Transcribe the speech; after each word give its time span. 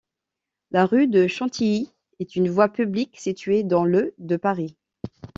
La 0.71 0.87
rue 0.87 1.05
de 1.07 1.27
Chantilly 1.27 1.91
est 2.19 2.35
une 2.35 2.49
voie 2.49 2.69
publique 2.69 3.19
située 3.19 3.61
dans 3.61 3.83
le 3.85 4.15
de 4.17 4.35
Paris. 4.35 4.75